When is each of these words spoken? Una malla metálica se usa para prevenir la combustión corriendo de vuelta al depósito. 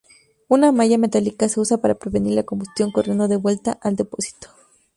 Una 0.47 0.71
malla 0.71 0.97
metálica 0.97 1.47
se 1.47 1.59
usa 1.59 1.77
para 1.77 1.93
prevenir 1.93 2.33
la 2.33 2.41
combustión 2.41 2.91
corriendo 2.91 3.27
de 3.27 3.35
vuelta 3.35 3.77
al 3.83 3.95
depósito. 3.95 4.49